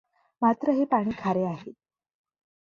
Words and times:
मात्र 0.41 0.71
हे 0.71 0.85
पाणी 0.85 1.11
खारे 1.19 1.43
आहे. 1.45 1.71